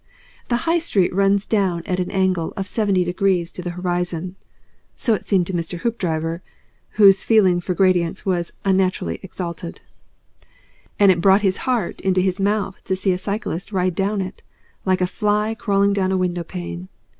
The 0.49 0.65
High 0.65 0.79
Street 0.79 1.13
runs 1.13 1.45
down 1.45 1.83
at 1.85 1.99
an 1.99 2.09
angle 2.09 2.53
of 2.57 2.65
seventy 2.67 3.03
degrees 3.03 3.51
to 3.51 3.61
the 3.61 3.69
horizon 3.69 4.35
(so 4.95 5.13
it 5.13 5.23
seemed 5.23 5.45
to 5.45 5.53
Mr. 5.53 5.81
Hoopdriver, 5.81 6.41
whose 6.93 7.23
feeling 7.23 7.59
for 7.59 7.75
gradients 7.75 8.25
was 8.25 8.51
unnaturally 8.65 9.19
exalted), 9.21 9.81
and 10.97 11.11
it 11.11 11.21
brought 11.21 11.41
his 11.41 11.57
heart 11.69 12.01
into 12.01 12.19
his 12.19 12.41
mouth 12.41 12.83
to 12.85 12.95
see 12.95 13.11
a 13.13 13.19
cyclist 13.19 13.71
ride 13.71 13.93
down 13.93 14.21
it, 14.21 14.41
like 14.85 15.01
a 15.01 15.05
fly 15.05 15.53
crawling 15.53 15.93
down 15.93 16.11
a 16.11 16.17
window 16.17 16.43
pane. 16.43 16.89